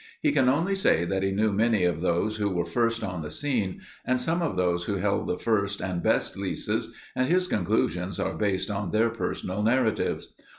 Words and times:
He 0.19 0.31
can 0.31 0.49
only 0.49 0.73
say 0.73 1.05
that 1.05 1.21
he 1.21 1.31
knew 1.31 1.51
many 1.53 1.83
of 1.83 2.01
those 2.01 2.37
who 2.37 2.49
were 2.49 2.65
first 2.65 3.03
on 3.03 3.21
the 3.21 3.29
scene 3.29 3.81
and 4.03 4.19
some 4.19 4.41
of 4.41 4.57
those 4.57 4.85
who 4.85 4.95
held 4.95 5.27
the 5.27 5.37
first 5.37 5.79
and 5.79 6.01
best 6.01 6.35
leases, 6.35 6.91
and 7.15 7.27
his 7.27 7.47
conclusions 7.47 8.19
are 8.19 8.33
based 8.33 8.71
on 8.71 8.89
their 8.89 9.11
personal 9.11 9.61
narratives. 9.61 10.29